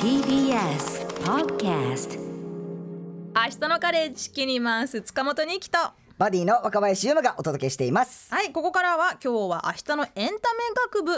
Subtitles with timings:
[0.00, 8.32] TBS Podcast 明日のカレッジキニマンス塚本に来たバディの若林優馬がお届けしています。
[8.32, 10.30] はいここからは今日は明日のエンタメ
[10.74, 11.12] 学部。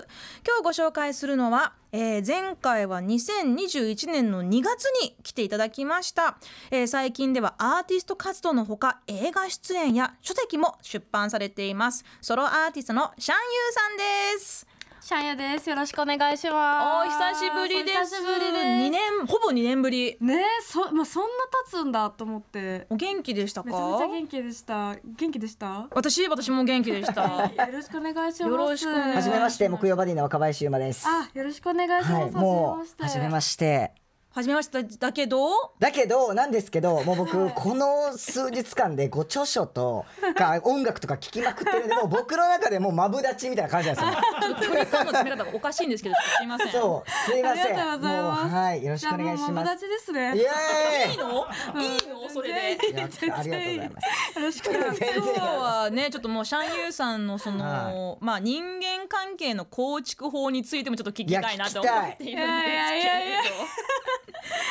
[0.45, 6.39] 今日ご紹介するのは、えー前回は2021年の2月に来ていただきました、
[6.73, 12.05] えー最近ではアーティスト活動のほか映画出演や書籍も出版されています。
[12.21, 13.97] ソロアーティストのシャンユーさん
[14.37, 14.67] です
[15.01, 15.71] シャンヤです。
[15.71, 17.09] よろしくお願いします。
[17.09, 18.65] お久しぶりですお久しぶりです。
[18.65, 21.29] 2年ほぼ2年ぶりねえ、そ、まあ、そんな
[21.71, 22.87] 経つんだと思って。
[22.91, 23.69] お元気でしたか？
[23.69, 24.97] めちゃめちゃ元気でした。
[25.17, 25.87] 元気でした？
[25.93, 28.43] 私私も元気でしたよろしくお願いします。
[28.43, 31.07] よろしくお願いしますはじめまして木曜バディの若林優馬です。
[31.07, 32.35] あ、よろしくお願いします。
[32.35, 33.93] はい、もうはじめましして。
[34.31, 35.49] はじめましてだけど？
[35.81, 40.05] だけどなんですけど もう僕この数日間でご著書と
[40.37, 44.23] か音楽とか聞きまくってるんでもう僕の中でもうマブダチみたいな感じなんですよ。
[44.43, 46.73] ちょっと距離感の詰め方がおかしいんですけどすいません。
[46.73, 47.65] そうすいません。
[47.65, 48.55] ありがとうございます。
[48.55, 49.85] はいよろしくお願いしじゃあもうマブダます。
[49.85, 50.37] チですね。
[50.37, 50.41] い。
[50.41, 51.47] いの？
[51.83, 52.29] いいの？
[52.29, 52.55] それで。
[52.55, 54.39] ありがとうございます。
[54.39, 62.37] よろしくお願いし全然今日はねちょっともうシャンユーさんのその、はまあ人間関係の構築法についてもちょっと聞きたいなと思っているんですけれど。
[62.37, 63.31] いやいやい。
[63.33, 63.41] や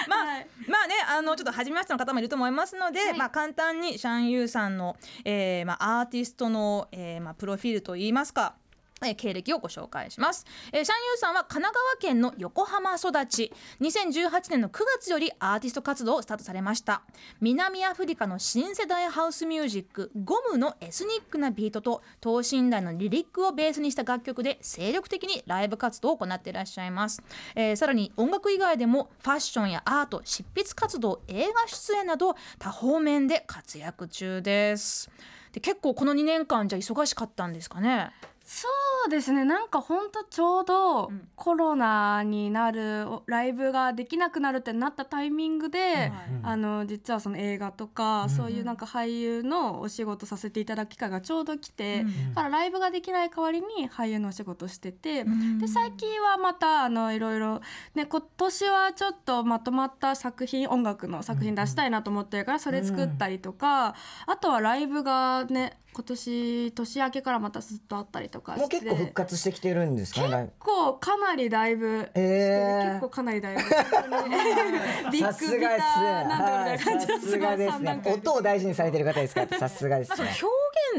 [0.08, 8.56] まあ、はいまあねあのちょっと初めましての方もいると思いますので、はいまあ簡単にシャンユーさんの、えーまあアーティストの、えーまあプロフィールといいますか。
[9.16, 13.54] 経歴をご紹介します、えーシャンユーさんは神奈川県の横浜育ち。
[13.82, 17.04] 2018年の9月よりアーティスト活動をスタートされました。
[17.42, 27.22] 南アフリカの新世代ハウスミュージックゴムのエスニックなビートと等身大のリリックをベースにした楽曲で精力的にライブ活動を行っていらっしゃいます、
[27.56, 35.10] えーさらに音楽以外でもファッションやアート執筆活動映画出演など多方面で活躍中です。
[35.52, 38.12] で結構この2年間じゃ忙しかったんですかね？
[38.50, 38.70] そ
[39.08, 39.44] うですね。
[39.44, 41.28] なんかほんとちょうどん。
[41.36, 55.26] コロナになるおライブができなくなるってなったタイミングで、あの実はその映画とか、そういうなんか俳優のお仕事させていただく機会がちょうど来て、だからライブができない代わりに俳優のお仕事してて、
[55.60, 57.60] で最近はまたあのいろいろ
[57.96, 63.94] ね今年はちょっとまとまった作品音楽の作品出したいなと思ってるからそれ作ったりとか、
[64.26, 70.22] あとはライブがね今年年明けからまたずっとあったりとかしてもう結構復活してきてるんですか？
[70.28, 70.28] ね。
[70.28, 73.62] 結構かなりだいぶえー結構かなりだいぶ
[75.12, 75.70] ビさッグギタ。
[75.72, 78.02] ーなんみたいな感じすがですね。
[78.14, 79.46] 音を大事にされてる方ですか？
[79.50, 80.18] ら、さすがですね。
[80.20, 80.46] 表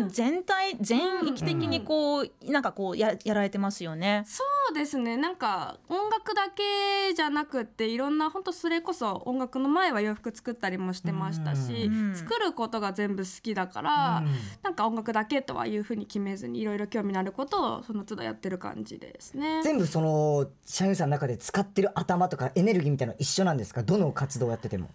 [0.06, 4.25] 現全体全域的にこう、なんかこうややられてますよね。
[4.26, 14.28] そうですねなんか音楽だけじゃなくっていろんな本当それこそ音楽の前は洋服作ったりもしてましたし、うん作ることが全部好きだから、うん
[14.62, 19.62] なんか音楽だけとはいうふうに決めずにいろいろ興味のあることをその都度やってる感じですね。
[19.62, 23.82] 全部そのシャンユーさんの中で使ってる頭とかエネルギーみたいなの一緒なんですか？
[23.82, 24.88] どの活動をやってても。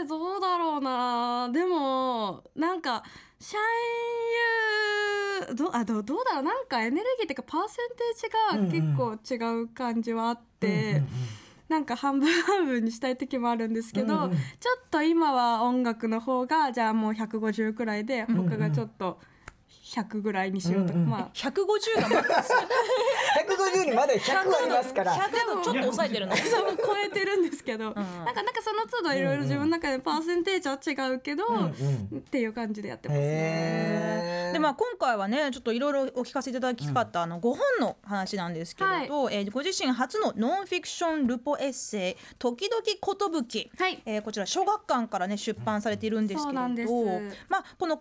[0.00, 1.48] あーどうだろうな。
[1.52, 3.02] でもなんか
[3.40, 3.64] 社員
[5.56, 6.42] どあどうどうだろう。
[6.42, 8.16] なんかエネルギーっていうかパーセンテー
[8.70, 11.02] ジが結構違う感じはあって、
[11.68, 14.36] なんか半分半分にしたい時もあるんですけど、うんうんちょ
[14.74, 19.20] っと今は音楽の方がじゃあもう150くらいで他がちょっと
[19.88, 21.10] 100ぐらいにしようとか、うんうん。
[21.10, 21.30] まあ。
[21.32, 22.52] 150がマックス
[23.82, 25.14] 150にまだ100ありますから。
[25.14, 26.34] 100だとちょっと抑えてるの。
[26.36, 26.42] 超
[27.04, 28.02] えてるんですけど、なんか
[28.34, 31.68] なんかその都度いろいろ自分の中でパーセンテージは違うけど、うん
[32.18, 34.50] っていう感じでやってますね。
[34.52, 44.02] でまあ今回はねちょっといろいろお聞かせいただきたかった、あの5本の話なんですけれど、えーご自身初のノンフィクションルポエッセイ「時々寿」はい。
[44.04, 46.60] えーこちら小学館からね出版されているんですけれど、
[47.48, 48.00] まあ、この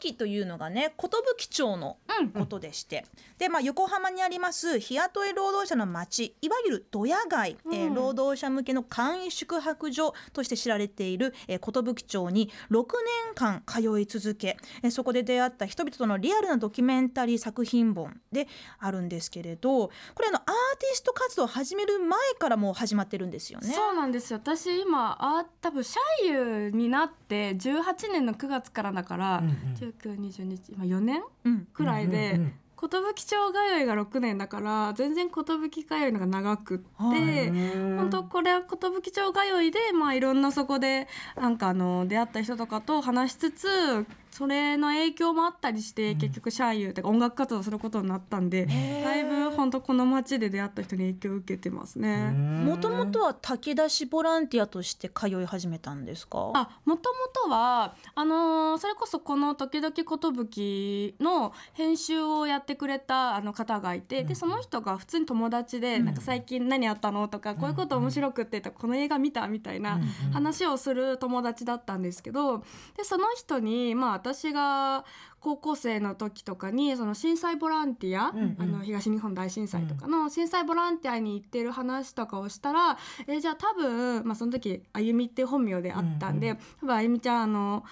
[0.00, 3.04] 寿というのがね寿町のうんことでして、
[3.38, 12.84] で、まあ、横浜にあります日雇い労働者の町いわゆるドヤ街、えーうん労働者向けの簡易宿泊所として知られている、えー、寿町に6
[13.26, 23.72] 年間通い続け、えーそこで出会った人々とのリアルなドキュメンタリー作品本であるんですけれどこれあのアーティスト活動を始める前からもう始まってるんですよね。
[23.72, 24.38] そうなんですよ。
[24.38, 29.54] 私今あ多分社員になって18年の9月からだから、うんうん。
[29.74, 31.66] 1920今4年うん。
[31.72, 32.40] くらいで、
[32.80, 35.54] 寿町通いが6年だから全然寿通
[35.96, 37.50] いのが長くって、はい
[37.98, 38.76] 本当これは寿
[39.10, 44.06] 町通いでまあいろんなそこでなんかあの出会った人とかと話しつつ
[44.38, 52.30] それの影響もあったりして、結局シャンユーってか音楽活動することになったんでだいぶ本当この街で出会った人に影響を受けてますね。
[52.30, 56.52] もともとは炊き出しボランティアとして通い始めたんですか？
[56.54, 69.98] あもともとはあのーそれこそこの「時々寿」の編集をやってくれたあの方がいて、でその人が普通に友達で「なんか最近何あったの?」とか、こういうこと面白くって」とかこの映画見た?」みたいな
[70.32, 72.58] 話をする友達だったんですけど
[72.96, 75.04] でその人にまあ私が
[75.40, 87.84] 高校生の時とかにその震災ボランティア、あの東日本大震災とかの震災ボランティアに行ってる話とかをしたら、えじゃあ多分、まあ、その時あゆみって本名であったんで、多分あゆみちゃんあの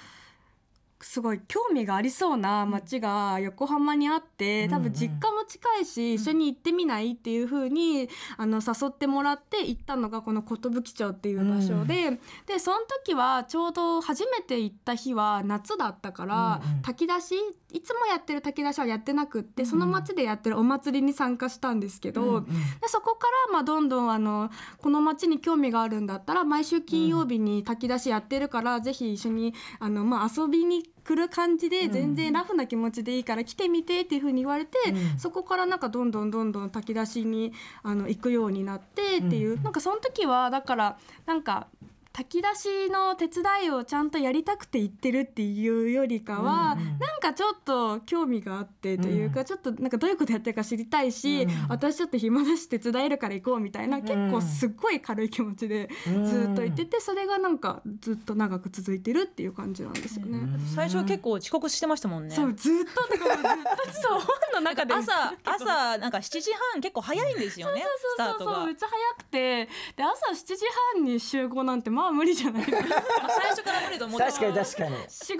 [1.00, 8.08] すごい興味がありそうな街が横浜にあって多分実家も近いし、一緒に行ってみないっていう風に
[8.38, 17.34] あの誘ってもらって行ったのがこの寿町っていう場所で、でその時はちょうど初めて行った日は夏だったから、炊き出し
[17.72, 22.48] いつもやってる炊き出しはやってなくって、その町でやってるお祭りに参加したんですけど、で
[22.86, 34.76] そこからまあどんどんあのこの町に興味があるんだったら毎週金曜日に炊き出しやってるから、ぜひ一緒にあの、まあ、遊びに来る感じで全然ラフな気持ちでいいから来てみてっていう風に言われて、
[35.18, 37.52] そこからなんかどんどんどんどん炊き出しに
[37.84, 41.68] あの行くようになってっていう、なんかその時はだからなんか
[42.16, 60.58] 炊き出しの手伝いをちゃんとやりたくて行ってるっていうよりかは、なんかちょっと興味があってというか、ちょっとなんかどういうことやってるか知りたいし、私ちょっと暇だし手伝えるから行こうみたいな、結構すっごい軽い気持ちでずっと行ってて、それがなんかずっと長く続いてるっていう感じなんですよね。
[60.74, 62.34] 最初は結構遅刻してましたもんね。
[62.34, 63.62] そうずっとだからずっ
[63.92, 67.84] とそう本の中で朝朝なんか7時半結構早いんですよね
[68.14, 70.64] スタートがそうそうそうめっちゃ早くてで朝7時
[70.94, 72.66] 半に集合なんてまあ無理じゃない。
[72.66, 72.84] ですか
[73.28, 74.96] 最初から無理と思って確かに確かに。
[75.08, 75.36] 仕事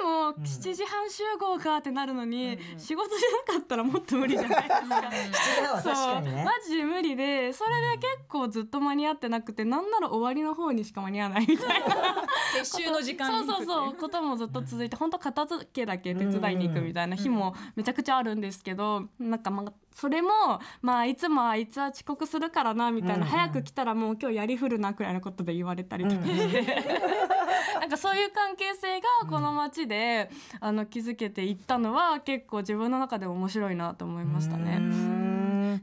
[0.00, 4.96] でも7時半集合かってなるのに、仕事じゃなかったらもっと無理じゃないですか。
[4.96, 6.44] 7時半は確かにね。
[6.44, 11.86] マジで無理でそれで結構ずっと間に合ってなくてなんなら終わりの方にしか間に合わないみたいな。
[12.60, 13.94] 撤収の時間そうそうそう。
[13.94, 20.28] こともずっと続いて本当片付けだけ手伝いに行くみたいな日もめちゃくちゃあるんですけどなんかまあそれも
[20.82, 26.26] まあいつもあいつは遅刻するからなみたいな、早く来たらもう今日やりふるなくらいのことで言われたりとか。
[26.26, 26.62] して、
[27.80, 35.29] なんかそういう関係性がこの街で、あの築けていったのは結構自分の中でも面白いなと思いましたね。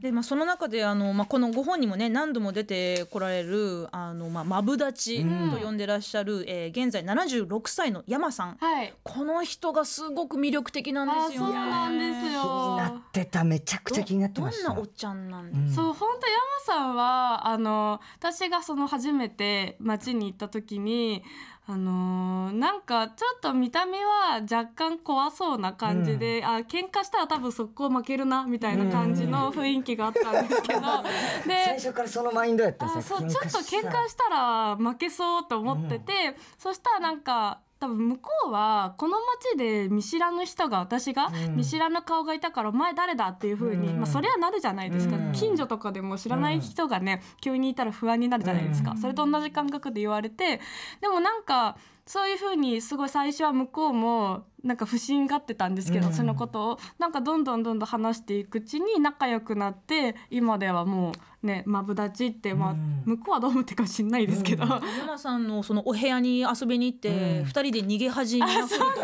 [0.00, 8.56] でまあ、その中であの、まあ、このご本にもね何度も出てこられるあの、まあ、マブダチと呼んでらっしゃる、えー現在76歳の山さん。
[8.60, 8.94] はい。
[9.02, 11.54] この人がすごく魅力的なんですよね。
[11.54, 14.68] なんです気によなってためちゃくちゃ気になってました。
[14.68, 16.26] どんなおっちゃんなんですか、そう本当
[16.72, 21.22] 山さんはあの私がその初めて町に行った時に
[21.70, 30.80] あのーなんかちょっと見た目は若干怖そうな感じで、あ喧嘩したら多分速攻負けるなみたいな感じの雰囲気があったんですけど、
[31.44, 39.18] 最で初からそのマインドやったんあですよそうちょっと喧嘩したら負けそうと思ってて、そしたらなんか多分向こうはこの
[39.52, 43.96] 街で見知らぬ人が私が見知らぬ顔がいたから「お前誰だ?」っていう風に、うん。
[43.98, 45.32] まあ、そりゃなるじゃないですか、うん。
[45.32, 50.60] 近所とかでも知らない人がね、急にいたら不安になるじゃないですか、それと同じ感覚で言われて
[51.00, 51.76] でもなんか
[52.08, 56.12] そういう風にすごい最初は向こうもなんか不審がってたんですけど、うん。
[56.12, 56.78] そのことを。
[56.98, 61.12] なんかどんどんどんどん話していくうちに仲良くなって今ではも
[61.42, 63.02] うねマブダチって、まあうん。
[63.04, 64.64] 向こうはどう思ってるか知んないですけど、
[64.98, 67.44] 山さんのそのお部屋に遊びに行ってうん。
[67.44, 68.94] 二、人で逃げ恥になったりとか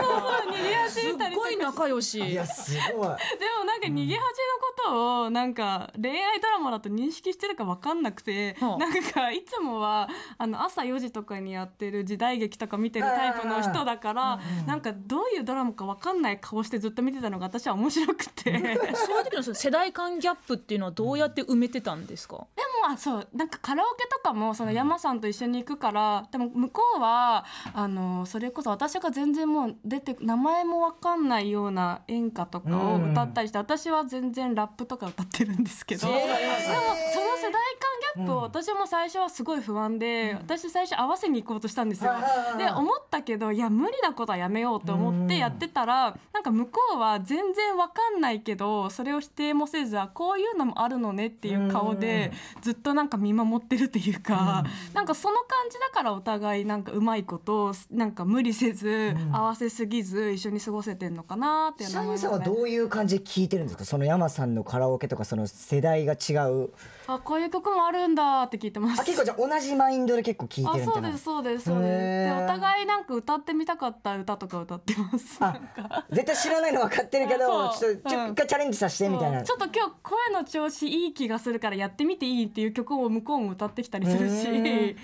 [0.89, 1.01] す
[1.37, 2.91] ごい仲良しいやすごい。
[2.91, 3.05] でも
[3.65, 8.79] なんか逃げ恥のことをなんか恋愛ドラマだと認識してるか分かんなくて、はあ。
[8.79, 18.53] なんかいつもはあの朝4時とかにやってる時代劇とか見てるタイプの人だからなんかどういうドラマか分かんない顔してずっと見てたのが私は面白くて。
[18.53, 22.47] でもそういう時のその世代間ギャップっていうのはどうやって埋めてたんですか、
[22.87, 36.07] あそうなんかカラオケとかもその山さんと一緒に行くからでも向こうはあのそれこそ私が全然もう出て名前も分かんないような演歌とかを歌ったりして、私は全然ラップとか歌ってるんですけど。
[36.07, 36.43] でもその世
[37.51, 42.13] 代間ギャップを私も最初はすごい不安で、私最初合わせに行こうとしたんですよ。
[42.59, 63.85] で思ったけどいや無理なことはやめようと思ってやってたらなんか向こうは全然わかんないけどそれを否定もせずあこういうのもあるのねっていう顔でずっとなんか見守ってるっていうか、なんかその感じだからお互いなんかうまいことなんか無理せず、合わせすぎず一緒に過ごせてんのかなっていうのシャインさんはどういう感じで聞いてるんですか？
[63.85, 66.71] その山さんのカラオケとかその世代が違う。
[67.07, 69.01] あこういう曲もあるんだーって聞いてます。
[69.01, 71.09] あ結構じゃあ同じマインドで結構聞いあてるみたいな。
[71.09, 72.45] そうですそうですそうです。
[72.45, 75.39] お互いなんか歌ってみたかった歌とか歌ってます。
[75.41, 75.61] あ
[76.11, 77.97] 絶対知らないの分かってるけどあそう。
[77.97, 79.43] ちょっと一回チャレンジさせてみたいな。
[79.43, 84.45] ちょっと今日声の調子いい気がするからやってみていいっていう曲を向こうも歌ってきたりするし。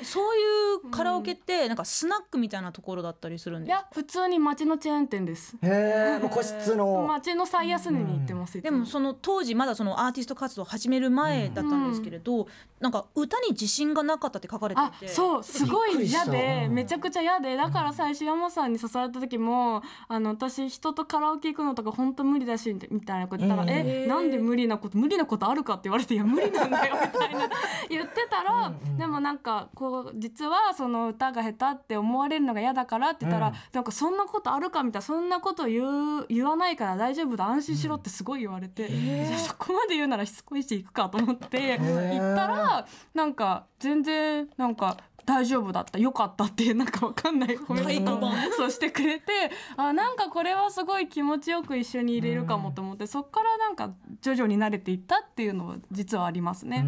[0.03, 3.83] そういうカラオケってなんかスナックみたいなところだったりするんいですか？
[3.83, 5.57] や普通に街のチェーン店です。
[5.63, 7.07] へえもう個室の。
[7.09, 12.49] 街の最安値に行ってます、いつでもその当時まだそのアーティスト活動を始める前だったんですけれど、
[12.81, 17.57] なんか歌に自信がなかったって書かれていあてそうすごい嫌でめちゃくちゃ嫌で。
[17.57, 23.69] だから最初山さんに誘われた時もあの私人とカラオケ行くのとか本当無理だしみたいなこと言ったら「うん。
[23.71, 27.49] えなんで無理なこと無理なことあるか?」って言われて「いや無理なんだよ」 みたいな
[27.89, 33.55] 言ってたらでもなんかこう実はその歌が下手って思われるのが嫌だからって言ったら、うん。
[33.73, 42.80] なんかそんなことあるかみたいなそんなこと言う言わないから大丈夫だ安心しろってすごい言われて、じゃあそこまで言うならしつこいし行くかと思って行ったら
[43.15, 44.97] なんか全然なんか
[45.31, 45.99] 大丈夫だった？
[45.99, 49.33] よかったっていう なんかわかんない褒め太鼓判そうしてくれて
[49.77, 56.83] あなんかこれはすごい気持ちよく一緒にいれるかもと思ってそっからなんか徐々に慣れていったっていうのは実はありますね。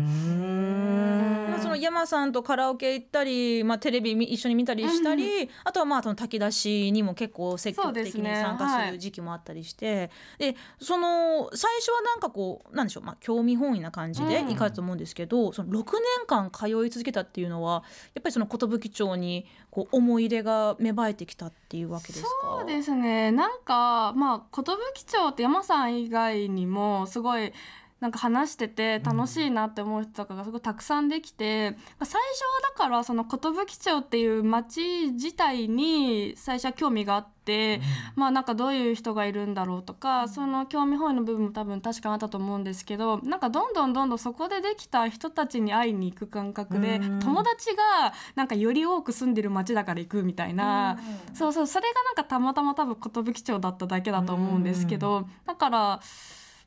[1.52, 14.48] まあ、その山さんとカラオケ行ったり、まあ、テレビみ一緒に見たりしたり、あとはまあその炊き出しにも結構積極的に参加する時期もあったりしてで,、その最初はなんかこうなんでしょう、まあ、興味本位な感じでうん。
[14.48, 17.84] 行かれたと思うんですけど、その6年間通い続けたっていうのは
[18.14, 24.72] やっぱりその寿町にこう思い入れが芽生えてきたっていうわけですかそうですねなんかまあ寿
[25.06, 27.52] 町って山さん以外にもすごい
[28.02, 32.20] なんか話してて楽しいなって思う人とかがすごいたくさんできて、最初は
[32.70, 37.80] だからその寿町っていう町自体に最初は興味があって、
[38.16, 47.20] まあなんかどういう人がいるんだろうとか、その興味本位の部分も多分確かにあったと思うんですけどなんかどんどんどんどんそこでできた人たちに会いに行く感覚で、うん。
[47.20, 50.98] 友達がなんかより多く住んでる町だから行くみたいな、
[51.34, 56.00] そうそうそれがなんかたまたま多分寿町だっただけだと思うんですけど、だから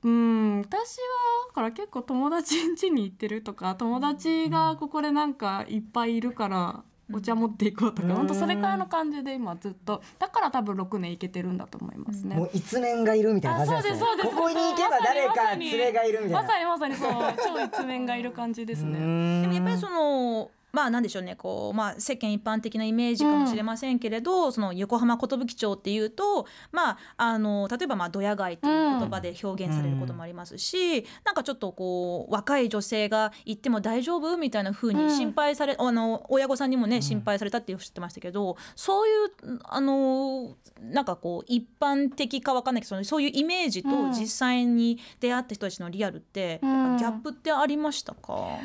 [0.03, 6.83] うん私はだから結構友達ん家に行ってるとか友達がここでなんかいっぱいいるから
[7.13, 8.15] お茶持っていこうとか、うん。
[8.15, 12.35] 本当それくらいの感じで今ずっとだから多分6年いけてるんだと思いますね。
[12.35, 13.99] もう一面がいるみたいなあ感じですね。
[13.99, 14.35] そうですそうです。
[14.35, 16.41] ここに行けば誰か連れがいるみたいな。
[16.41, 17.11] まさにまさにそう
[17.43, 18.99] 超一面がいる感じですね。
[19.41, 21.35] でもやっぱりそのまあなんでしょうね。
[21.35, 44.15] こう、まあ、世間一般的なイメージかもしれませんけれど、その横浜寿町っていうと、まあ、あの例えばまあドヤ街という言葉で表現されることもありますし、なんかちょっとこう若い女性が行っても大丈夫みたいな風に心配され、あの親御さんにもね心配されたっておっしゃってましたけどそういうあのなんかこう一般的かわかんないけどそういうイメージとうん。
[44.15, 48.59] 実際に出会った人たちのリアルって、ギャップってありましたか、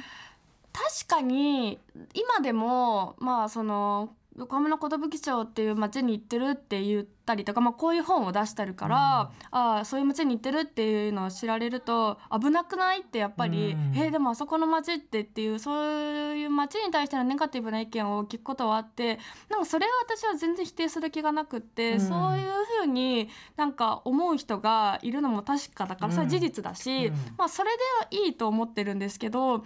[0.73, 1.79] 確かに
[2.15, 13.97] 今でもまあその横浜の寿町っていう町に行ってるって言ったりとか、まあ、こういう本を出してるから、ああそういう町に行ってるっていうのを知られると危なくないってやっぱり、うん。
[13.97, 22.00] えーでもあそこの町ってっていうそういう町に対してのネガティブな意見を聞くことはあってなんかそれは私は全然否定する気がなくって、うん。
[22.00, 22.50] そういう
[22.81, 27.15] ふうになんか思う人がいるのも確かだから、それは事実だし、うん。
[27.37, 27.83] まあそれで
[28.19, 29.65] はいいと思ってるんですけどで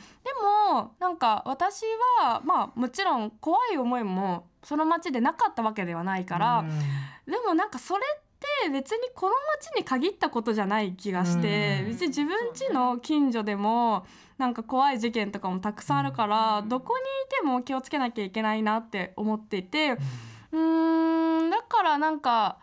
[0.74, 1.82] もなんか私
[2.20, 6.64] はまあもちろん怖い思いもその町でなかったわけではないから、
[7.26, 8.22] でもなんかそれっ
[8.64, 11.88] て別にこの町に限ったことじゃない気がして、うん。
[11.88, 14.06] 別に自分家の近所でも
[14.38, 19.98] なんか怖い事件とかもたくさんあるから、どこにいても気をつけなきゃいけないなって思っていて
[20.50, 22.58] うーんだからなんか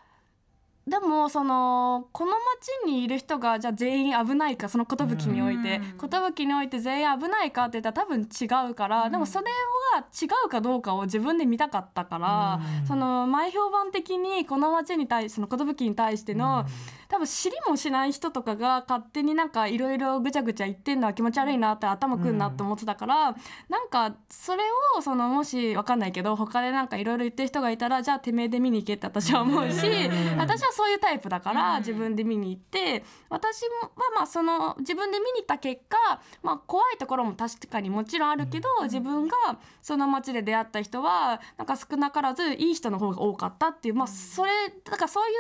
[0.88, 5.78] でもそのこの町にいる人がじゃあ全員危ないかその寿において。
[5.78, 6.36] うん。
[6.36, 9.46] 寿において全員危ないかって言ったら多分違うから、でもそれ
[9.94, 12.88] が違うかどうかを自分で見たかったから、うん。
[12.88, 16.66] その前評判的にこの町に対してその寿に対しての、
[17.12, 23.36] 多分知りもしない人とかが勝手になんかいろいろぐちゃぐちゃ言ってんのは気持ち悪いなって頭くんなって思ってたから、
[23.68, 24.63] なんかそれ
[24.98, 30.38] をそのもしわかんないけど他でなんかいろいろ言ってる人がいたらじゃあてめえで見に行けって私は思うし、うん。
[30.38, 31.80] 私はそういうタイプだからうん。
[31.80, 35.98] 自分で見に行って私もはまあその自分で見に行った結果、
[36.41, 39.36] まあ、怖いところも確かにもちろんあるけど、自分が
[39.82, 44.51] その街で出会った人はなんか少なからずいい人の方が多かったっていう、まあ、それ
[44.86, 45.36] だからそういう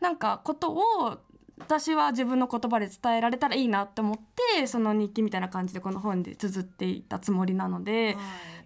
[0.00, 1.18] なんかことを
[1.58, 4.18] 私は自分の言葉で伝えられたらいいなって思っ
[4.56, 8.16] てその日記みたいな感じでこの本で綴っていたつもりなので、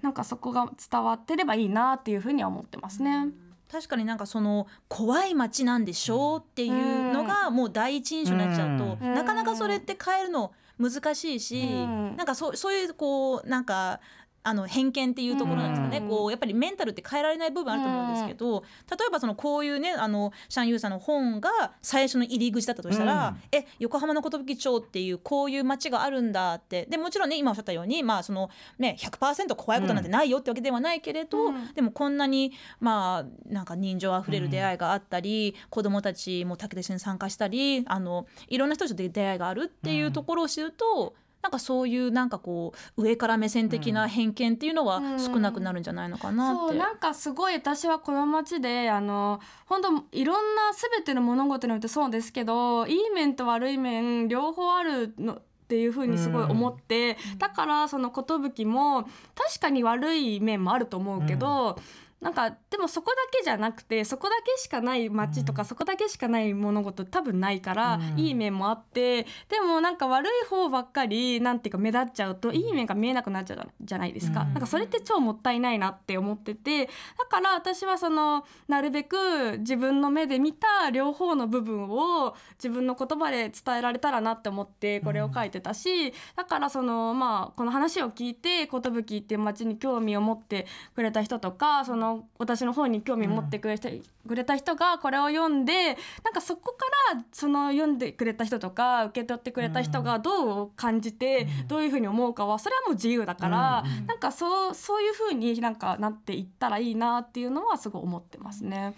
[0.03, 3.29] なんかそこが伝わってればいいなっていうふうには思ってますね。
[3.71, 9.15] 確かになんかその怖い街なんでしょうっていうのがもう第一印象になっちゃうと、うん。
[9.15, 12.17] なかなかそれって変えるの難しいし、うん。
[12.17, 14.01] なんかそうそういうこうなんか
[14.45, 16.09] あの偏見っていうところなんですかね、うん。
[16.09, 23.59] こうやっぱりメンタルって変えられない部分あると思うんですけど、例えばそのこういうねあのシャンユーさんの本が最初の入り口だったとしたら、うん。
[23.59, 26.87] え横浜の寿町っていうこういう街があるんだって。
[26.87, 31.75] でもちろんね今おっしゃったようにまあそのね100%怖いことなんてないよってわけではないけれど、うん。
[31.75, 45.19] でもこんなにまあなんか人情あふれる出会いがあったり、子どもたちも竹田に参加したりあのいろんな人たちと出会いがあるっていうところを知ると、なんかそういうなんかこう上から目線的な偏見っていうのはうん。
[45.21, 46.61] 少なくなるんじゃないのかなって。
[46.69, 61.79] そうなんかすごい私はこの街であの本当いろんな全ての物事においてそうですけどいい面と悪い面両方あるのっていう風にすごい思って、だからその寿も確かに悪い面もあると思うけど、
[62.23, 68.19] なんかでもそこだけじゃなくてそこだけしかない街とか、そこだけしかない物事多分ないから、うん。
[68.19, 74.55] いい面もあってでもなんか悪い方ばっかりなんていうか目立っちゃうといい面が見えなくなっちゃうじゃないですか、うん。
[74.55, 76.91] なんかそれって超もったいないなって思っててだ
[77.29, 93.89] から私はそのなるべく自分の目で見た両方の部分を自分の言葉で伝えられたらなって思ってこれを書いてたし、だからそのまあこの話を聞いて寿っていう街に興味を持ってくれた人とかその私の方に興味を持ってくれた,、
[94.27, 108.95] くれた人がこれを読んでなんかそこからその読んでくれた人とか受け取ってくれた人がどう感じて、どういうふうに思うかはそれはもう自由だから、なんかそうそういうふうになんかなっていったらいいなっていうのはすごい思ってますね。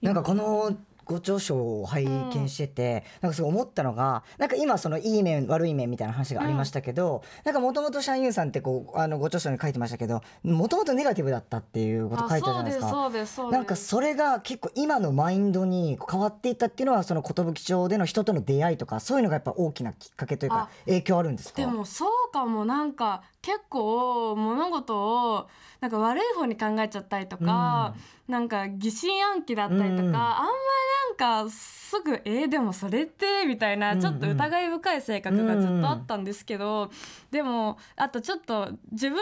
[0.00, 0.76] なんかこの
[1.08, 12.90] ご著書を拝見してて、なんかすごい思ったのがなんか今そのいい面悪い面みたいな話がありましたけど、なんかもともとシャンユーさんってこうあのご著書に書いてましたけどもともとネガティブだったっていうこと書いてあるじゃないですか。
[12.90, 21.62] そうですそうですなんかそれが結構今のマインドに変わっていったっていうのはその寿町での人との出会いとかそういうのがやっぱ大きなきっかけというかあ影響あるんですか？
[21.62, 25.48] でもそうかもなんか結構物事を
[25.80, 27.94] なんか悪い方に考えちゃったりとか、
[28.26, 30.04] なんか疑心暗鬼だったりとか、うん。
[30.04, 34.00] あんまりなんかすぐ「えーでもそれって」みたいなうん。
[34.00, 36.90] ちょっと疑い深い性格がずっとあったんですけど、
[37.30, 39.18] でもあとちょっと自分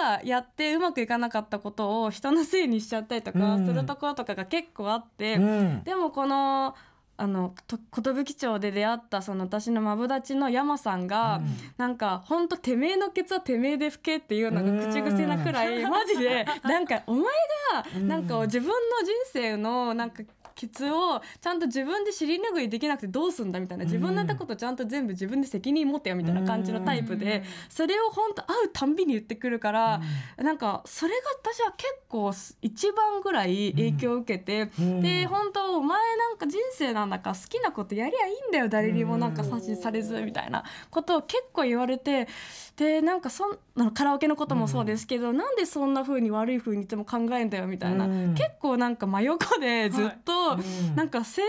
[0.00, 3.66] がやってうまくいかなかったことを人のせいにしちゃったりとかうん。
[3.66, 5.36] するところとかが結構あって。
[5.36, 5.82] うん。
[5.84, 6.74] でもこの
[7.16, 11.56] あの寿町で出会ったその私のマブダチの山さんが、うん。
[11.76, 17.24] なんかほんとてめえのケツはてめえで吹けっていうのが口癖なくらいマジでなんかお前
[17.72, 18.72] がなんか自分の
[19.04, 20.22] 人生のなんか
[20.54, 30.00] ケツをちゃんと自分で尻拭いできなくてどうすんだみたいな自分のやったことちゃんと全部自分で責任持ってよみたいな感じのタイプでそれを本当会うたんびに言ってくるから
[30.36, 34.66] なんかそれが私は結構一番ぐらい影響を受けて
[35.00, 42.28] で本当お前なんか人生なんだから好きなことやりゃいいんだよ誰にもなんか指図されずみたいなことを結構言われて
[42.76, 50.96] でなんかそんあのカラオケのこともそうですけど、なんでそんな風に悪い風にいつも考えんだよみたいな、結構なんか真横でずっと、うん。
[50.96, 51.42] なんか精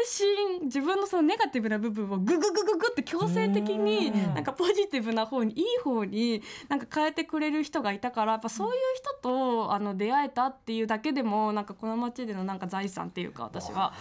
[0.58, 4.34] 神自分のそのネガティブな部分をグググググって強制的にうん。
[4.36, 13.94] なんかポジティブな方にいい方になんか変えてくれる人がいたからやっぱそういう人とあの出会えたっていうだけでもなんかこの街でのなんか財産っていうか私は。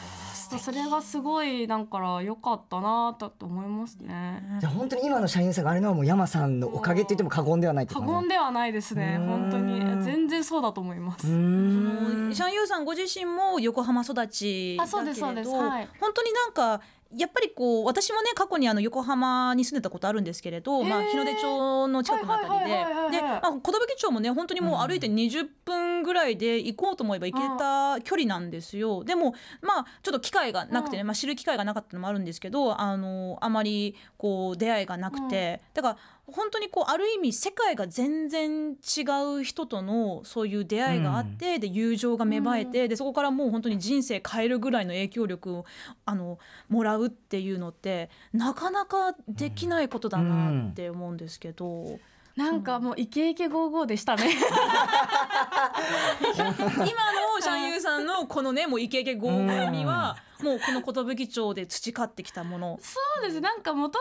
[0.59, 4.43] それがすごいなんか良かったなとと思いますね。
[4.61, 9.27] じゃあ本当に今の社員さんがあれのはもう山さんのおかげって言っても過言ではない過言ではないですねうん。
[9.27, 9.81] 本当に。
[10.03, 11.27] 全然そうだと思います。
[11.27, 12.35] うーん。
[12.35, 15.89] シャンユーさんご自身も横浜育ちだあそうけれどはい。
[16.01, 16.83] 本当になんか
[17.17, 23.21] やっぱりこう私もね過去にあの横浜に住んでたことあるんですけれど、まあ、日の出町の近くのあたりで
[23.71, 29.05] 寿町もね本当にもう歩いて20分ぐらいで行こうと思えば行けた距離なんですよ。
[29.05, 39.03] でもまあちょっと機会がなくてね、まあ、知る機会がなかったのもあるんですけどあのあまりこう出会いがなくて、だから本当にこうある意味世界が全然違
[39.41, 45.65] う人とのそういう出会いがあって、で友情が芽生えて、でそこからもう本当に人生変えるぐらいの影響力を
[46.05, 51.99] あのもらうっていうのってなかなかできないことだなって思うんですけど。
[52.37, 54.25] なんかもうイケイケゴーゴーでしたね。
[56.33, 56.91] 今の
[57.41, 62.79] シャンユーさんのこのねもうイケイケゴーゴーみはもうこの寿町で培ってきたもの。
[62.81, 63.41] そうです。
[63.41, 63.99] なんかもと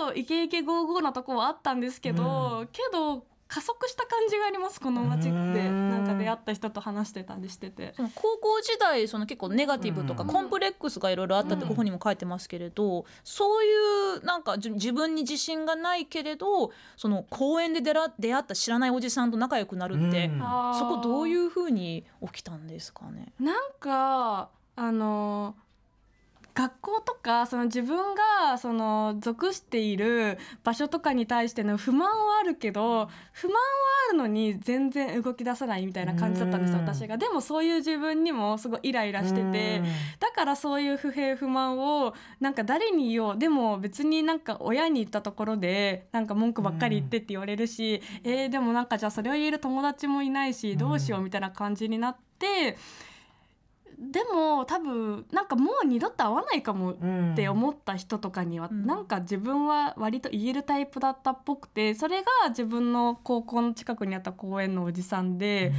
[0.00, 5.28] もとイケイケゴーゴーなとこはあったんですけど、けど加速した感じがありますこの街って。
[5.28, 5.90] うん。
[5.90, 7.94] なんか出会った人と話してたりしてて。
[7.96, 13.72] その高校時代その結構ネガティブとかコンプレックスがいろいろあったってここにも書いてますけれど、そうい
[14.18, 20.30] うなんか自分に自信がないけれどその公園で出ら出会った知らないおじさんと仲良くなるって、
[20.78, 23.32] そこどういうふうに起きたんですかね。
[23.40, 25.54] なんかあの
[26.58, 33.60] 学校とかその自分がその属している場所とかに対しての不満はあるけど不満は
[34.08, 37.16] あるのに全然動き出さないみたいな感じだったんです私が。
[37.16, 39.82] でもそういう自分にもすごいイライラしてて。
[40.18, 43.38] だからそういう不平不満をなんか誰に言おう。
[43.38, 52.76] でも別になんか親に言ったところでなんか文句ばっかり言ってって言われるし、えーでもなんかじゃあそれを言える友達もいないしどうしようみたいな感じになって。
[54.00, 58.86] でも多分なんかもう二度と会わないかもって思った人とかには、うん。
[58.86, 65.72] なんか自分は割と言えるタイプだったっぽくてそれが自分の高校の近くにあった公園のおじさんで、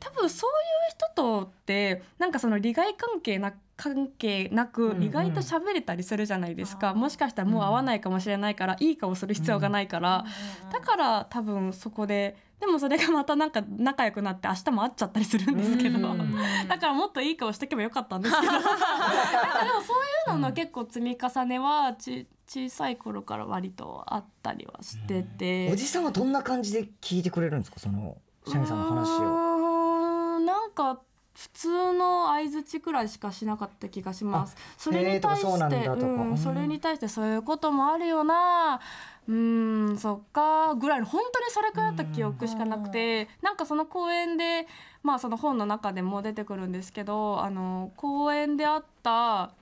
[0.00, 0.52] 多分そうい
[0.90, 5.02] う人とってなんかその利害関係な関係なくうんうん。
[5.02, 6.96] 意外と喋れたりするじゃないですか、あー。
[6.96, 10.24] もしかしたらもう会わないかもしれないから、いい顔する必要がないから、
[10.72, 16.34] だから多分そこででもそれがまたなんか仲良くなって明日も会っちゃったりするんですけど、うん
[16.68, 19.92] だからもっといい顔しておけばよかったんですけどなんかでもそ
[20.28, 25.70] ういうのの結構積み重ねはち小さい頃から割とあったりはしてて。
[25.70, 27.78] おじさんはどんな感じで聞いてくれるんですか？
[27.78, 28.16] その
[28.46, 30.38] シャミさんの話を。
[30.38, 31.00] んなんか
[31.34, 34.56] 普通の相槌くらいしかしなかった気がします。
[34.78, 38.80] それに対して、それに対してそういうこともあるよな。
[39.28, 40.74] うーんそっか。
[40.74, 44.66] ぐらいの本当にそれくらいだった記憶しかなくて、なんかその公園で
[45.02, 48.86] まあその本の中でも出てくるんですけど、あの公園で会った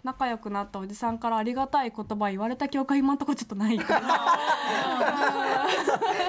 [0.02, 4.08] 仲良くなったおじさんからありがたい言葉言われた記憶は今のところちょっとないから。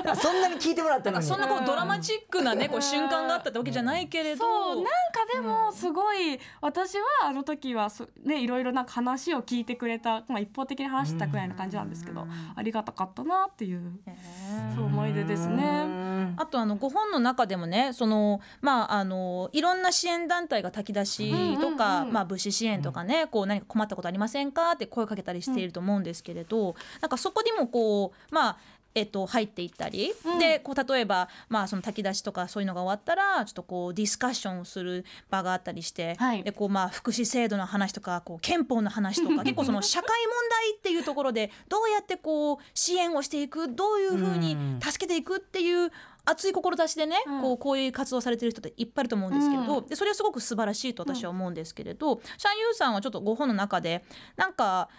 [0.16, 1.26] そんなに聞いてもらったのに。
[1.26, 4.90] そんなこうドラマチックなねこう瞬間があったってわけじゃないけれどそうなんか
[5.34, 14.00] でもすごい、私はあの時はそねいろいろなんか話を聞いてくれた、まあ、一方的に話したくらいの感じなんですけど、ありがたかったなっていう
[14.76, 16.36] そう思い出ですね。
[16.38, 24.72] あとあのご本の中でもねそのまああのいろんな支援団体が炊き出しとか、うんうんうんまあ物資支援とかね、こう何か困ったことありませんか？
[24.72, 28.58] って声かけたりしていると思うんですけれど、なんかそこにもこうまあ
[28.98, 30.40] えっと、入っていったり、うん。
[30.40, 36.44] でこう例えば、まあ、その炊き出しとかそういうのが終わったらちょっとこうディスカッションをする場があったりして、はい。
[36.44, 45.92] でこうまあ福祉制度の話とかこう憲法の話とか 結構その社会問題っていうところでどうやってこう支援をしていくどういうふうに助けていくっていう
[46.26, 47.42] 熱い志でね、うん。
[47.42, 49.88] こうこういう活動されてる人っていっぱいいると思うんですけれど、うん。
[49.88, 54.04] でそれはすごく素晴らしいと私は思うんですけれど、シャンユーさんはちょっとご本の中で
[54.36, 54.90] なんか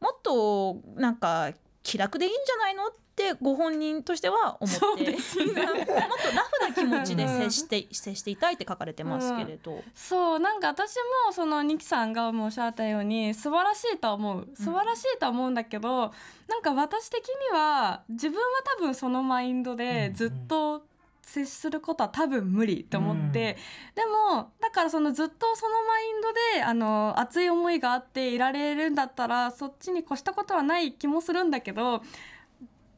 [0.00, 2.86] もっとなんか気楽でいいんじゃないの？
[2.86, 5.10] ってご本人としては思って。
[5.12, 9.82] もっとラフな気持ちで接して接していたいって書かれてますけれど。
[9.94, 10.96] そうなんか私
[11.26, 14.48] もそのニキさんがもうおっしゃったように素晴らしいとは思う。
[14.56, 16.12] 素晴らしいとは思うんだけど、
[16.48, 18.44] なんか私的には自分は
[18.78, 20.86] 多分そのマインドでずっと
[21.24, 23.56] 接することは多分無理と思って、
[23.94, 32.02] でもだからそのずっとそのマインドであの熱い思いがあっていられるんだったらそっちに越したことはない気もするんだけど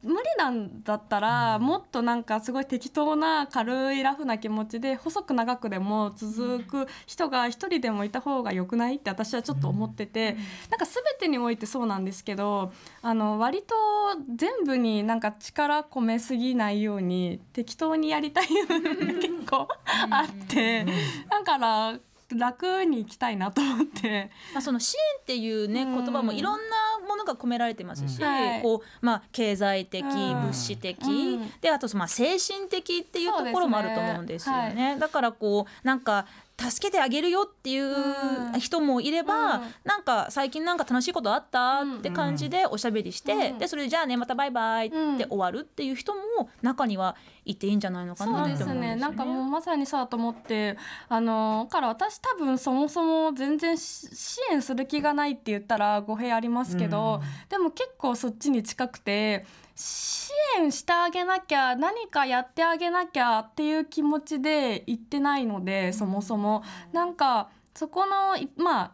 [0.02, 10.36] 無理なんだったら、もっとなんかすごい適当な軽いラフな気持ちで細く長くでも続く人が一人でもいた方が良くないって私はちょっと思ってて、
[10.70, 13.74] なんか全てにおいてそうなんですけどあの割と
[14.36, 18.66] 全部になんか力込めすぎないように適当にやりたい結
[19.48, 19.66] 構
[20.10, 20.86] あって、
[21.28, 21.98] だから
[22.34, 24.30] 楽に行きたいなと思って。
[24.52, 26.04] まあ、その支援っていうねうん。
[26.04, 28.28] 言葉もいろんなものが込められてますし、うん。
[28.28, 28.62] はい。
[28.62, 30.10] こうまあ、経済的、うん。
[30.42, 31.50] 物資的、うん。
[31.60, 34.96] であとまあ精神的っていうところもあると思うんですよそうね。
[34.98, 36.26] だからこうなんか
[36.58, 38.60] 助けてあげるよっていううん。
[38.60, 39.62] 人もいれば、うん。
[39.84, 43.58] なんか最近なんか楽しいことあったって感じでおしゃべりして、うん。
[43.58, 47.14] でそれでじゃあねまたバイバイって終わるっていう人も中には
[47.46, 48.72] いていいんじゃないのかそうなってですね。
[48.72, 49.00] 思うんですよね。
[49.00, 50.76] なんかもうまさにそうだと思って
[51.08, 68.92] あのだから私多分そもそも全然し支援する気がないって言ったら語弊ありますけど、でも結構そっちに近くて支援してあげなきゃ何かやってあげなきゃっていう気持ちで行ってないのでそもそも、なんかそこのいまあ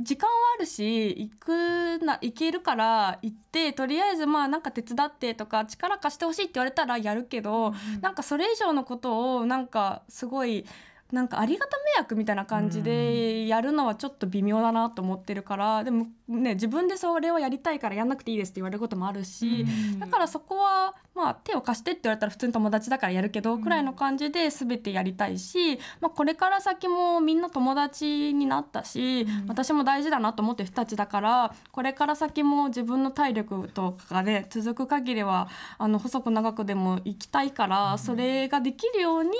[0.00, 10.64] 時間はあるし行くな行けるから行ってとりあえずまあなんか手伝ってとか力貸してほしいって言われたらやるけど、なんかそれ以上のことをなんかすごい
[11.12, 19.64] なんかありがた迷惑みたいな感じでやるのはちょっと微妙だなと思ってるからでもね自分でそれをやりたいからやんなくていいですって言われることもあるし、
[19.98, 39.30] だからそこはまあ手を貸してって言われたら普通に友達だからやるけどくらいの感じで全てやりたいし、まあ、これから先もみんな友達になったし、私も大事だなと思ってる人たちだからこれから先も自分の体力とかがね続く限りはあの細く長くでも行きたいから、それができるように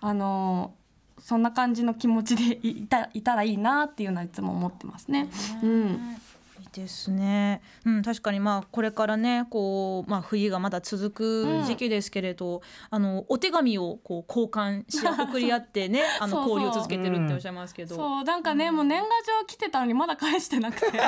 [0.00, 0.72] あの
[1.22, 5.28] そんな感じの気持ちでいたいたらいいなっていうのはいつも思ってますね。
[5.62, 6.16] うん
[6.72, 17.94] ですね、うん、確かにまあこれからねこう、まあ、冬がまだ続く時期ですけれど、あのお手紙をこう交換し送り合ってね あの交流を続けてるっておっしゃいますけど。
[17.94, 21.00] そうなんかね、もう年賀状来てたのにまだ返してなくて。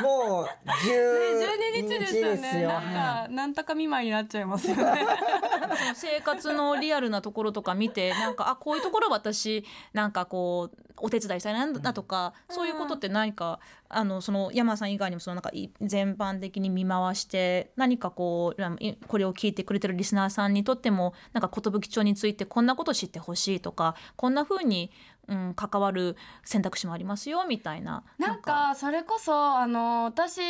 [0.00, 1.32] もう12
[1.76, 2.62] 12日ですよね。
[2.62, 2.68] よ。
[2.68, 5.06] なんかなんとか見舞いになっちゃいますよね。
[5.94, 13.58] 生活のリアルなところとか見てなんかあこういうところ私なんかこうお手伝いしたいなとか、そういうことって何か
[13.92, 15.50] あのその山さん以外にもそのなんか
[15.80, 24.90] 全般的に見回して何かこうこれを聞いてくれてるリスナーさんにとってもなんか寿町についてこんなこと知ってほしいとかこんな風に
[25.28, 28.02] うん、関わる選択肢もありますよみたいな。
[28.18, 30.40] なんかそれこそあの私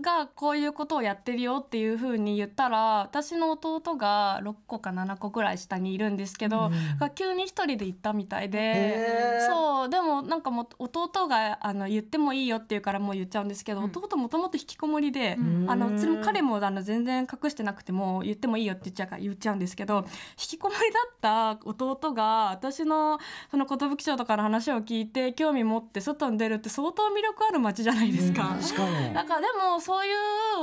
[0.00, 13.84] がこういうことをやってるよっていう風に言ったら私の弟が6個か7個ぐらい下にいるんですけど、が急に一人で行ったみたいでそうでもなんかもう弟があの言ってもいいよって言うからもう言っちゃうんですけど、うん。
[13.86, 15.66] 弟もともと引きこもりで、ん。
[15.68, 20.04] あのつ彼もあの全然隠してなくても言ってもいいよって言っちゃうから言っちゃうんですけど引
[20.36, 23.18] きこもりだった弟が私の
[23.50, 28.56] その寿町とかの話を聞いて興味持って外に出るって相当魅力ある街じゃないですか。
[28.60, 29.14] 確かに。
[29.14, 30.16] なんかでもそういう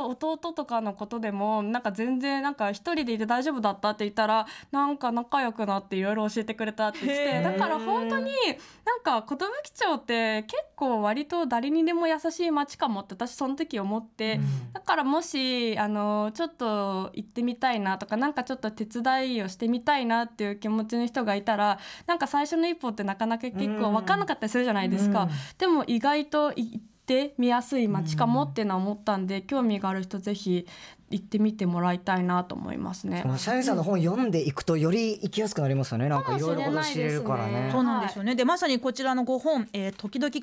[0.10, 8.34] 弟とかのことでもなんか全然なんか一人でいて大丈夫だったって言ったらなんか仲良くなっていろいろ教えてくれたって言ってだから本当に
[8.86, 14.42] なんか寿町って結構割と誰にでも優しい街かもって私その時思って、
[14.74, 25.24] だからもしあのちょっと行ってみたいなとかなんかちょっと手伝いをしてみたいなっていう気持ちの人がいたらなんか最初の一歩ってなかなか結構分かんなかったりするじゃないですか。
[25.24, 25.30] うん。
[25.58, 30.66] でも意外と行って見やすい街かもってのは思ったんで、興味がある人ぜひ
[31.14, 38.36] 行ってみてもらいたいなと思いますねシャインさんの本読んでいくとより行きやすくなりますよねなんかいろいろこと知れるからねそうなんですよね。
[38.36, 40.40] でまさにこちらの5本、えー、時々寿、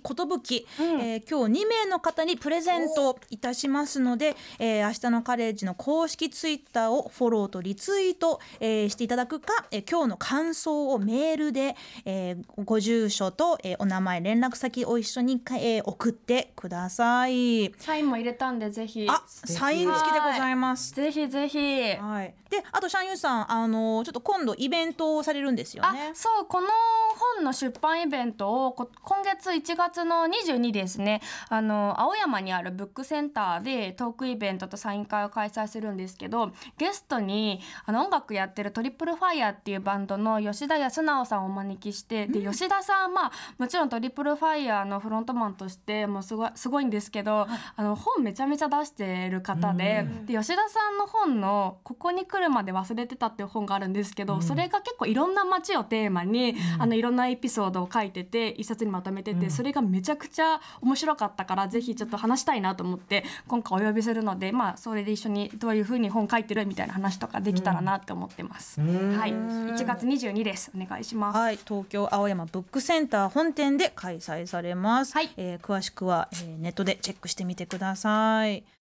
[0.78, 17.72] うんえー今日2名の方にプレゼントいたしますので、えー、明日のカレッジの公式ツイッターをフォローとリツイート、えーしていただくか、えー今日の感想をメールで、えーご住所と、えーお名前連絡先を一緒に、えー送ってください。
[17.78, 19.06] サインも入れたんでぜひ。
[19.09, 20.60] あ、サイン付きでございます。
[20.77, 21.94] ぜひぜひ。
[21.94, 22.35] はい。
[22.51, 26.11] で、あとシャンユーさん、あのちょっと今度イベントをされるんですよあね。
[26.14, 26.68] そうこの
[27.20, 31.20] 本の出版イベントをこ今月1月の22ですね
[31.51, 47.46] あの青山にあるブックセンターでトークイベントとサイン会を開催するんですけどゲストにあの音楽やってるトリプルファイヤーっていうバンドの吉田康直さんをお招きしてで吉田さんまあもちろんトリプルファイヤーのフロントマンとしてもうすごいすごいんですけど、
[47.77, 68.80] あの本めちゃめちゃ出してる方で,、で吉田さんの本の「ここに来るまで忘れてた」っていう本があるんですけど、それが結構いろんな街をテーマに、あのいろんなエピソードを書いてて一冊にまとめてて、それがめちゃくちゃ面白かったからぜひちょっと話したいなと思って今回お呼びするのでまあそれで一緒にどういうふうに本書いてるみたいな話とかできたらなって思ってます。
[68.80, 71.38] はい、1月22ですお願いします。
[71.38, 75.14] はい、東京青山ブックセンター本店で開催されます。
[75.14, 78.79] はいえー詳しくは、えーネットでチェックしてみてください。